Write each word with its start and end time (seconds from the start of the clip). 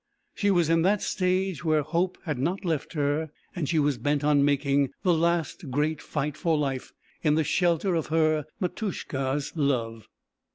She 0.33 0.49
was 0.49 0.67
in 0.67 0.81
that 0.81 1.03
stage 1.03 1.63
where 1.63 1.83
hope 1.83 2.17
had 2.25 2.39
not 2.39 2.65
left 2.65 2.93
her, 2.93 3.29
and 3.55 3.69
she 3.69 3.77
was 3.77 3.99
bent 3.99 4.23
on 4.23 4.43
making 4.43 4.89
the 5.03 5.13
last 5.13 5.69
great 5.69 6.01
fight 6.01 6.35
for 6.35 6.57
life 6.57 6.91
in 7.21 7.35
the 7.35 7.43
shelter 7.43 7.93
of 7.93 8.07
her 8.07 8.47
"Matushka's" 8.59 9.51
love. 9.55 10.07